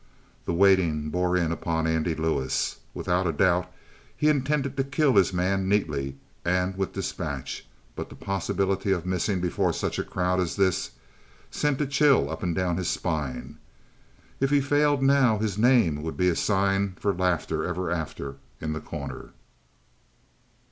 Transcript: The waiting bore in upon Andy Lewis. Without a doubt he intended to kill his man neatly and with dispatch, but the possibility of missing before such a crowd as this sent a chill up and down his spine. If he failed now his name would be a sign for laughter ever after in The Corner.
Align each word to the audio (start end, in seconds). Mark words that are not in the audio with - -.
The 0.45 0.51
waiting 0.55 1.11
bore 1.11 1.37
in 1.37 1.51
upon 1.51 1.85
Andy 1.85 2.15
Lewis. 2.15 2.77
Without 2.91 3.27
a 3.27 3.31
doubt 3.31 3.71
he 4.17 4.29
intended 4.29 4.75
to 4.77 4.83
kill 4.83 5.13
his 5.13 5.31
man 5.31 5.69
neatly 5.69 6.15
and 6.43 6.75
with 6.75 6.93
dispatch, 6.93 7.67
but 7.95 8.09
the 8.09 8.15
possibility 8.15 8.91
of 8.91 9.05
missing 9.05 9.41
before 9.41 9.71
such 9.73 9.99
a 9.99 10.03
crowd 10.03 10.39
as 10.39 10.55
this 10.55 10.89
sent 11.51 11.81
a 11.81 11.85
chill 11.85 12.31
up 12.31 12.41
and 12.41 12.55
down 12.55 12.77
his 12.77 12.89
spine. 12.89 13.59
If 14.39 14.49
he 14.49 14.59
failed 14.59 15.03
now 15.03 15.37
his 15.37 15.59
name 15.59 16.01
would 16.01 16.17
be 16.17 16.29
a 16.29 16.35
sign 16.35 16.93
for 16.99 17.13
laughter 17.13 17.63
ever 17.63 17.91
after 17.91 18.37
in 18.59 18.73
The 18.73 18.81
Corner. 18.81 19.33